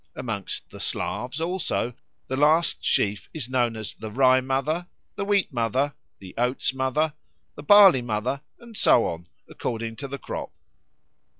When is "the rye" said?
3.93-4.41